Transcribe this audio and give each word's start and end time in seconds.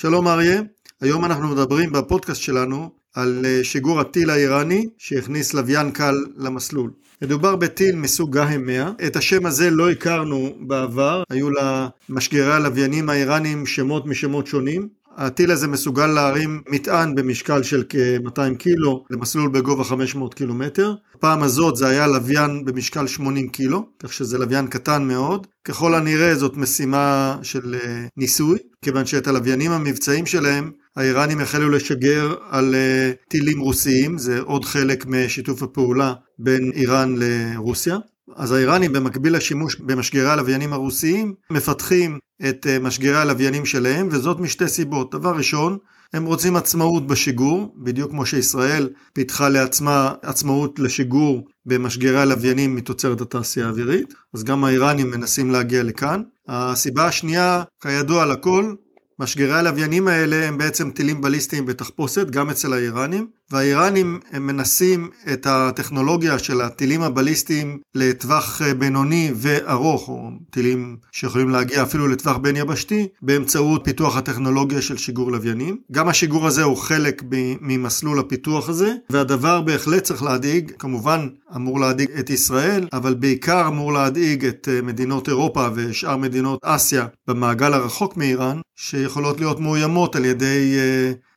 שלום 0.00 0.28
אריה, 0.28 0.62
היום 1.00 1.24
אנחנו 1.24 1.48
מדברים 1.48 1.92
בפודקאסט 1.92 2.42
שלנו 2.42 2.90
על 3.14 3.42
אה, 3.44 3.64
שיגור 3.64 4.00
הטיל 4.00 4.30
האיראני 4.30 4.86
שהכניס 4.98 5.54
לוויין 5.54 5.90
קל 5.90 6.14
למסלול. 6.36 6.90
מדובר 7.22 7.56
בטיל 7.56 7.96
מסוג 7.96 8.32
גהם 8.32 8.66
100, 8.66 8.90
את 9.06 9.16
השם 9.16 9.46
הזה 9.46 9.70
לא 9.70 9.90
הכרנו 9.90 10.56
בעבר, 10.60 11.22
היו 11.30 11.48
למשגרי 11.50 12.52
הלוויינים 12.52 13.10
האיראנים 13.10 13.66
שמות 13.66 14.06
משמות 14.06 14.46
שונים, 14.46 14.88
הטיל 15.20 15.50
הזה 15.50 15.68
מסוגל 15.68 16.06
להרים 16.06 16.62
מטען 16.68 17.14
במשקל 17.14 17.62
של 17.62 17.84
כ-200 17.88 18.56
קילו 18.58 19.04
למסלול 19.10 19.48
בגובה 19.48 19.84
500 19.84 20.34
קילומטר. 20.34 20.94
הפעם 21.14 21.42
הזאת 21.42 21.76
זה 21.76 21.88
היה 21.88 22.06
לוויין 22.06 22.64
במשקל 22.64 23.06
80 23.06 23.48
קילו, 23.48 23.86
כך 23.98 24.12
שזה 24.12 24.38
לוויין 24.38 24.66
קטן 24.66 25.02
מאוד. 25.02 25.46
ככל 25.64 25.94
הנראה 25.94 26.34
זאת 26.34 26.56
משימה 26.56 27.36
של 27.42 27.74
אה, 27.74 28.06
ניסוי, 28.16 28.58
כיוון 28.84 29.06
שאת 29.06 29.26
הלוויינים 29.26 29.70
המבצעיים 29.70 30.26
שלהם 30.26 30.70
האיראנים 30.96 31.40
החלו 31.40 31.70
לשגר 31.70 32.34
על 32.50 32.74
אה, 32.74 33.12
טילים 33.28 33.60
רוסיים, 33.60 34.18
זה 34.18 34.40
עוד 34.40 34.64
חלק 34.64 35.06
משיתוף 35.06 35.62
הפעולה 35.62 36.14
בין 36.38 36.70
איראן 36.74 37.14
לרוסיה. 37.18 37.96
אז 38.36 38.52
האיראנים 38.52 38.92
במקביל 38.92 39.36
לשימוש 39.36 39.76
במשגרי 39.76 40.30
הלוויינים 40.30 40.72
הרוסיים 40.72 41.34
מפתחים 41.50 42.18
את 42.48 42.66
אה, 42.66 42.78
משגרי 42.78 43.16
הלוויינים 43.16 43.64
שלהם 43.64 44.08
וזאת 44.10 44.40
משתי 44.40 44.68
סיבות. 44.68 45.14
דבר 45.14 45.36
ראשון, 45.36 45.78
הם 46.12 46.24
רוצים 46.24 46.56
עצמאות 46.56 47.06
בשיגור, 47.06 47.74
בדיוק 47.76 48.10
כמו 48.10 48.26
שישראל 48.26 48.88
פיתחה 49.12 49.48
לעצמה 49.48 50.14
עצמאות 50.22 50.78
לשיגור 50.78 51.48
במשגרי 51.66 52.20
הלוויינים 52.20 52.74
מתוצרת 52.74 53.20
התעשייה 53.20 53.66
האווירית, 53.66 54.14
אז 54.34 54.44
גם 54.44 54.64
האיראנים 54.64 55.10
מנסים 55.10 55.50
להגיע 55.50 55.82
לכאן. 55.82 56.22
הסיבה 56.48 57.06
השנייה, 57.06 57.62
כידוע 57.82 58.26
לכל, 58.26 58.74
משגרי 59.20 59.58
הלוויינים 59.58 60.08
האלה 60.08 60.48
הם 60.48 60.58
בעצם 60.58 60.90
טילים 60.90 61.20
בליסטיים 61.20 61.66
בתחפושת, 61.66 62.30
גם 62.30 62.50
אצל 62.50 62.72
האיראנים, 62.72 63.26
והאיראנים 63.50 64.20
הם 64.32 64.46
מנסים 64.46 65.08
את 65.32 65.46
הטכנולוגיה 65.46 66.38
של 66.38 66.60
הטילים 66.60 67.02
הבליסטיים 67.02 67.78
לטווח 67.94 68.62
אה, 68.62 68.74
בינוני 68.74 69.32
וארוך, 69.34 70.08
או 70.08 70.30
טילים 70.50 70.96
שיכולים 71.12 71.50
להגיע 71.50 71.82
אפילו 71.82 72.08
לטווח 72.08 72.36
בין 72.36 72.56
יבשתי, 72.56 73.08
באמצעות 73.22 73.80
פיתוח 73.84 74.16
הטכנולוגיה 74.16 74.82
של 74.82 74.96
שיגור 74.96 75.32
לוויינים. 75.32 75.76
גם 75.92 76.08
השיגור 76.08 76.46
הזה 76.46 76.62
הוא 76.62 76.76
חלק 76.76 77.22
ממסלול 77.60 78.18
הפיתוח 78.18 78.68
הזה, 78.68 78.94
והדבר 79.10 79.60
בהחלט 79.60 80.02
צריך 80.02 80.22
להדאיג, 80.22 80.72
כמובן 80.78 81.28
אמור 81.56 81.80
להדאיג 81.80 82.10
את 82.18 82.30
ישראל, 82.30 82.88
אבל 82.92 83.14
בעיקר 83.14 83.68
אמור 83.68 83.92
להדאיג 83.92 84.44
את 84.44 84.68
אה, 84.72 84.82
מדינות 84.82 85.28
אירופה 85.28 85.68
ושאר 85.74 86.16
מדינות 86.16 86.58
אסיה 86.62 87.06
במעגל 87.26 87.72
הרחוק 87.74 88.16
מאיראן, 88.16 88.60
שיכולות 88.82 89.40
להיות 89.40 89.60
מאוימות 89.60 90.16
על 90.16 90.24
ידי 90.24 90.76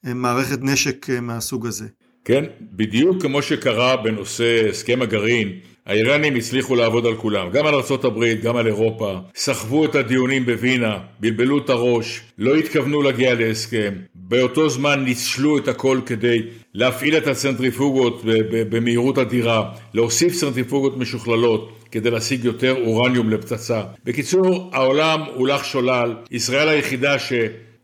אה, 0.05 0.13
מערכת 0.13 0.59
נשק 0.61 1.07
מהסוג 1.21 1.67
הזה. 1.67 1.85
כן, 2.25 2.43
בדיוק 2.61 3.21
כמו 3.21 3.41
שקרה 3.41 3.97
בנושא 3.97 4.69
הסכם 4.69 5.01
הגרעין, 5.01 5.51
האיראנים 5.85 6.35
הצליחו 6.35 6.75
לעבוד 6.75 7.05
על 7.05 7.15
כולם, 7.15 7.49
גם 7.49 7.65
על 7.65 7.73
ארה"ב, 7.73 8.23
גם 8.43 8.55
על 8.55 8.67
אירופה, 8.67 9.17
סחבו 9.35 9.85
את 9.85 9.95
הדיונים 9.95 10.45
בווינה, 10.45 10.97
בלבלו 11.19 11.57
את 11.57 11.69
הראש, 11.69 12.21
לא 12.37 12.55
התכוונו 12.55 13.01
להגיע 13.01 13.33
להסכם, 13.33 13.93
באותו 14.15 14.69
זמן 14.69 15.03
ניצלו 15.03 15.57
את 15.57 15.67
הכל 15.67 15.99
כדי 16.05 16.41
להפעיל 16.73 17.17
את 17.17 17.27
הצנטריפוגות 17.27 18.21
במהירות 18.49 19.17
אדירה, 19.17 19.71
להוסיף 19.93 20.35
צנטריפוגות 20.35 20.97
משוכללות 20.97 21.82
כדי 21.93 22.11
להשיג 22.11 22.45
יותר 22.45 22.75
אורניום 22.85 23.29
לפצצה. 23.29 23.81
בקיצור, 24.05 24.69
העולם 24.73 25.21
הולך 25.35 25.65
שולל, 25.65 26.15
ישראל 26.31 26.69
היחידה 26.69 27.19
ש... 27.19 27.33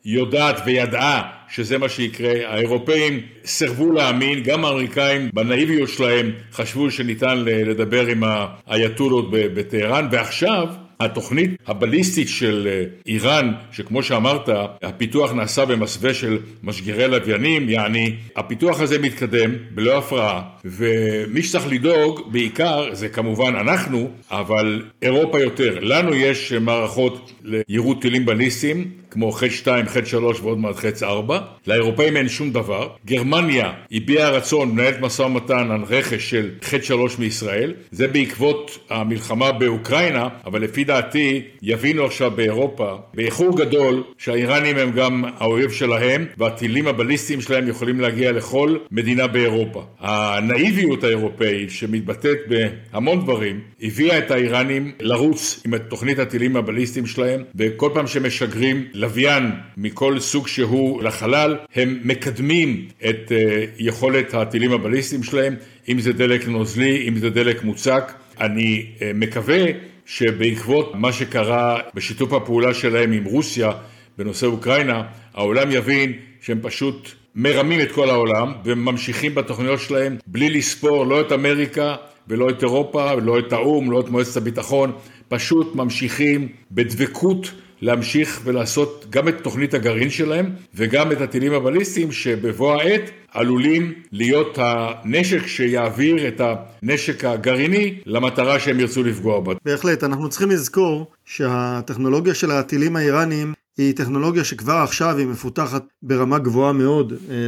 יודעת 0.05 0.61
וידעה 0.65 1.21
שזה 1.49 1.77
מה 1.77 1.89
שיקרה. 1.89 2.31
האירופאים 2.47 3.21
סירבו 3.45 3.91
להאמין, 3.91 4.43
גם 4.43 4.65
האמריקאים 4.65 5.29
בנאיביות 5.33 5.89
שלהם 5.89 6.31
חשבו 6.51 6.91
שניתן 6.91 7.37
לדבר 7.45 8.05
עם 8.05 8.23
האייתולות 8.67 9.25
בטהרן, 9.31 10.07
ועכשיו 10.11 10.67
התוכנית 11.01 11.51
הבליסטית 11.67 12.29
של 12.29 12.67
אה, 12.71 12.83
איראן, 13.05 13.53
שכמו 13.71 14.03
שאמרת, 14.03 14.49
הפיתוח 14.83 15.33
נעשה 15.33 15.65
במסווה 15.65 16.13
של 16.13 16.37
משגרי 16.63 17.07
לוויינים, 17.07 17.69
יעני, 17.69 18.15
הפיתוח 18.35 18.81
הזה 18.81 18.99
מתקדם 18.99 19.51
בלא 19.75 19.97
הפרעה, 19.97 20.41
ומי 20.65 21.43
שצריך 21.43 21.67
לדאוג 21.67 22.31
בעיקר 22.31 22.89
זה 22.93 23.09
כמובן 23.09 23.55
אנחנו, 23.55 24.09
אבל 24.31 24.81
אירופה 25.01 25.39
יותר. 25.39 25.79
לנו 25.81 26.15
יש 26.15 26.53
מערכות 26.53 27.31
ליירוט 27.43 28.01
טילים 28.01 28.25
בליסטיים, 28.25 28.91
כמו 29.11 29.31
ח' 29.31 29.43
2, 29.49 29.85
ח' 29.85 30.05
3 30.05 30.39
ועוד 30.41 30.59
מעט 30.59 30.75
ח' 30.75 31.03
4, 31.03 31.39
לאירופאים 31.67 32.17
אין 32.17 32.29
שום 32.29 32.51
דבר. 32.51 32.89
גרמניה 33.05 33.71
הביעה 33.91 34.29
רצון 34.29 34.71
מנהלת 34.71 35.01
משא 35.01 35.21
ומתן 35.21 35.71
על 35.71 35.83
רכש 35.89 36.29
של 36.29 36.49
ח' 36.63 36.83
3 36.83 37.19
מישראל, 37.19 37.73
זה 37.91 38.07
בעקבות 38.07 38.79
המלחמה 38.89 39.51
באוקראינה, 39.51 40.27
אבל 40.45 40.61
לפי 40.61 40.83
דעתי 40.89 41.41
יבינו 41.61 42.05
עכשיו 42.05 42.31
באירופה 42.31 42.95
באיחור 43.13 43.57
גדול 43.57 44.03
שהאיראנים 44.17 44.77
הם 44.77 44.91
גם 44.91 45.23
האויב 45.37 45.71
שלהם 45.71 46.25
והטילים 46.37 46.87
הבליסטיים 46.87 47.41
שלהם 47.41 47.67
יכולים 47.67 47.99
להגיע 47.99 48.31
לכל 48.31 48.77
מדינה 48.91 49.27
באירופה. 49.27 49.85
הנאיביות 49.99 51.03
האירופאית 51.03 51.69
שמתבטאת 51.71 52.37
בהמון 52.47 53.21
דברים 53.21 53.59
הביאה 53.81 54.17
את 54.17 54.31
האיראנים 54.31 54.91
לרוץ 54.99 55.61
עם 55.65 55.77
תוכנית 55.77 56.19
הטילים 56.19 56.55
הבליסטיים 56.55 57.05
שלהם 57.05 57.43
וכל 57.55 57.89
פעם 57.93 58.07
שמשגרים 58.07 58.85
לוויין 58.93 59.51
מכל 59.77 60.19
סוג 60.19 60.47
שהוא 60.47 61.03
לחלל 61.03 61.57
הם 61.75 61.99
מקדמים 62.03 62.85
את 63.09 63.31
אה, 63.31 63.65
יכולת 63.79 64.33
הטילים 64.33 64.71
הבליסטיים 64.71 65.23
שלהם 65.23 65.55
אם 65.89 65.99
זה 65.99 66.13
דלק 66.13 66.47
נוזלי, 66.47 67.07
אם 67.07 67.17
זה 67.17 67.29
דלק 67.29 67.63
מוצק. 67.63 68.13
אני 68.39 68.85
אה, 69.01 69.11
מקווה 69.15 69.65
שבעקבות 70.09 70.95
מה 70.95 71.11
שקרה 71.13 71.77
בשיתוף 71.93 72.33
הפעולה 72.33 72.73
שלהם 72.73 73.11
עם 73.11 73.23
רוסיה 73.23 73.71
בנושא 74.17 74.45
אוקראינה, 74.45 75.03
העולם 75.33 75.71
יבין 75.71 76.13
שהם 76.41 76.59
פשוט 76.61 77.09
מרמים 77.35 77.81
את 77.81 77.91
כל 77.91 78.09
העולם 78.09 78.53
וממשיכים 78.65 79.35
בתוכניות 79.35 79.79
שלהם 79.79 80.17
בלי 80.27 80.49
לספור 80.49 81.05
לא 81.05 81.21
את 81.21 81.31
אמריקה 81.31 81.95
ולא 82.27 82.49
את 82.49 82.63
אירופה 82.63 83.11
ולא 83.17 83.39
את 83.39 83.53
האו"ם, 83.53 83.91
לא 83.91 83.99
את 83.99 84.09
מועצת 84.09 84.37
הביטחון, 84.37 84.91
פשוט 85.27 85.75
ממשיכים 85.75 86.47
בדבקות 86.71 87.51
להמשיך 87.81 88.41
ולעשות 88.43 89.05
גם 89.09 89.27
את 89.27 89.35
תוכנית 89.43 89.73
הגרעין 89.73 90.09
שלהם 90.09 90.49
וגם 90.75 91.11
את 91.11 91.21
הטילים 91.21 91.53
הבליסטיים 91.53 92.11
שבבוא 92.11 92.73
העת 92.73 93.11
עלולים 93.31 93.93
להיות 94.11 94.57
הנשק 94.61 95.47
שיעביר 95.47 96.27
את 96.27 96.41
הנשק 96.81 97.25
הגרעיני 97.25 97.99
למטרה 98.05 98.59
שהם 98.59 98.79
ירצו 98.79 99.03
לפגוע 99.03 99.39
בה. 99.39 99.53
בהחלט, 99.65 100.03
אנחנו 100.03 100.29
צריכים 100.29 100.49
לזכור 100.49 101.11
שהטכנולוגיה 101.25 102.33
של 102.33 102.51
הטילים 102.51 102.95
האיראניים 102.95 103.53
היא 103.77 103.95
טכנולוגיה 103.95 104.43
שכבר 104.43 104.73
עכשיו 104.73 105.17
היא 105.17 105.27
מפותחת 105.27 105.83
ברמה 106.03 106.39
גבוהה 106.39 106.73
מאוד. 106.73 107.13
אה, 107.29 107.47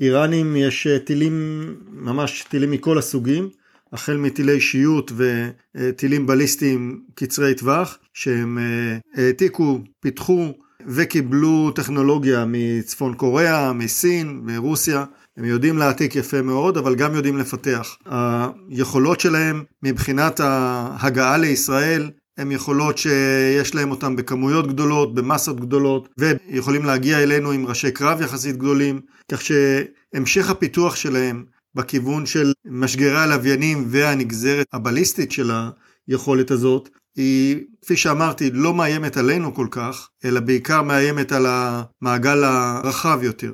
לאיראנים 0.00 0.56
יש 0.56 0.86
אה, 0.86 0.98
טילים, 0.98 1.64
ממש 1.92 2.44
טילים 2.48 2.70
מכל 2.70 2.98
הסוגים. 2.98 3.48
החל 3.96 4.16
מטילי 4.16 4.60
שיוט 4.60 5.12
וטילים 5.16 6.26
בליסטיים 6.26 7.00
קצרי 7.14 7.54
טווח, 7.54 7.98
שהם 8.14 8.58
אה, 8.58 9.24
העתיקו, 9.24 9.80
פיתחו 10.00 10.52
וקיבלו 10.86 11.70
טכנולוגיה 11.70 12.44
מצפון 12.48 13.14
קוריאה, 13.14 13.72
מסין, 13.72 14.40
מרוסיה. 14.42 15.04
הם 15.36 15.44
יודעים 15.44 15.78
להעתיק 15.78 16.16
יפה 16.16 16.42
מאוד, 16.42 16.76
אבל 16.76 16.94
גם 16.94 17.14
יודעים 17.14 17.38
לפתח. 17.38 17.96
היכולות 18.06 19.20
שלהם 19.20 19.64
מבחינת 19.82 20.40
ההגעה 20.40 21.36
לישראל 21.36 22.10
הם 22.38 22.52
יכולות 22.52 22.98
שיש 22.98 23.74
להם 23.74 23.90
אותם 23.90 24.16
בכמויות 24.16 24.66
גדולות, 24.66 25.14
במסות 25.14 25.60
גדולות, 25.60 26.08
ויכולים 26.18 26.84
להגיע 26.84 27.22
אלינו 27.22 27.50
עם 27.50 27.66
ראשי 27.66 27.90
קרב 27.90 28.20
יחסית 28.20 28.56
גדולים, 28.56 29.00
כך 29.32 29.40
שהמשך 29.42 30.50
הפיתוח 30.50 30.96
שלהם 30.96 31.44
בכיוון 31.76 32.26
של 32.26 32.52
משגרי 32.64 33.18
הלוויינים 33.18 33.84
והנגזרת 33.88 34.66
הבליסטית 34.72 35.32
של 35.32 35.50
היכולת 36.08 36.50
הזאת, 36.50 36.88
היא, 37.16 37.56
כפי 37.82 37.96
שאמרתי, 37.96 38.50
לא 38.50 38.74
מאיימת 38.74 39.16
עלינו 39.16 39.54
כל 39.54 39.66
כך, 39.70 40.08
אלא 40.24 40.40
בעיקר 40.40 40.82
מאיימת 40.82 41.32
על 41.32 41.46
המעגל 41.48 42.44
הרחב 42.44 43.18
יותר, 43.22 43.52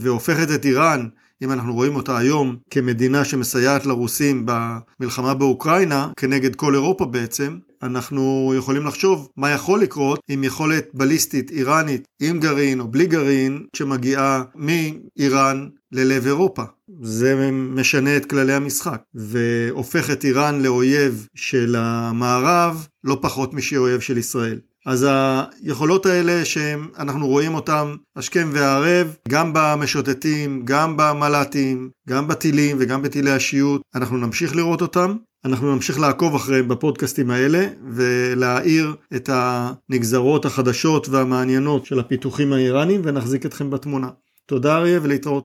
והופכת 0.00 0.50
את 0.54 0.64
איראן, 0.64 1.08
אם 1.42 1.52
אנחנו 1.52 1.74
רואים 1.74 1.96
אותה 1.96 2.18
היום 2.18 2.56
כמדינה 2.70 3.24
שמסייעת 3.24 3.86
לרוסים 3.86 4.46
במלחמה 4.46 5.34
באוקראינה, 5.34 6.08
כנגד 6.16 6.54
כל 6.54 6.74
אירופה 6.74 7.06
בעצם, 7.06 7.58
אנחנו 7.84 8.54
יכולים 8.56 8.86
לחשוב 8.86 9.28
מה 9.36 9.50
יכול 9.50 9.80
לקרות 9.80 10.20
עם 10.28 10.44
יכולת 10.44 10.88
בליסטית 10.94 11.50
איראנית 11.50 12.04
עם 12.22 12.40
גרעין 12.40 12.80
או 12.80 12.88
בלי 12.88 13.06
גרעין 13.06 13.66
שמגיעה 13.76 14.42
מאיראן 14.54 15.68
ללב 15.92 16.26
אירופה. 16.26 16.62
זה 17.02 17.50
משנה 17.52 18.16
את 18.16 18.26
כללי 18.26 18.52
המשחק 18.52 19.02
והופך 19.14 20.10
את 20.10 20.24
איראן 20.24 20.62
לאויב 20.62 21.26
של 21.34 21.76
המערב 21.78 22.86
לא 23.04 23.18
פחות 23.22 23.54
משהיא 23.54 23.78
אויב 23.78 24.00
של 24.00 24.18
ישראל. 24.18 24.58
אז 24.86 25.06
היכולות 25.62 26.06
האלה 26.06 26.44
שאנחנו 26.44 27.26
רואים 27.26 27.54
אותן 27.54 27.94
השכם 28.16 28.50
והערב, 28.52 29.16
גם 29.28 29.50
במשוטטים, 29.54 30.62
גם 30.64 30.96
במל"טים, 30.96 31.90
גם 32.08 32.28
בטילים 32.28 32.76
וגם 32.80 33.02
בטילי 33.02 33.30
השיוט, 33.30 33.82
אנחנו 33.94 34.16
נמשיך 34.16 34.56
לראות 34.56 34.82
אותם. 34.82 35.16
אנחנו 35.44 35.74
נמשיך 35.74 36.00
לעקוב 36.00 36.34
אחריהם 36.34 36.68
בפודקאסטים 36.68 37.30
האלה 37.30 37.66
ולהאיר 37.90 38.94
את 39.16 39.30
הנגזרות 39.32 40.44
החדשות 40.44 41.08
והמעניינות 41.08 41.86
של 41.86 42.00
הפיתוחים 42.00 42.52
האיראניים 42.52 43.00
ונחזיק 43.04 43.46
אתכם 43.46 43.70
בתמונה. 43.70 44.08
תודה 44.46 44.76
אריה 44.76 45.00
ולהתראות. 45.02 45.42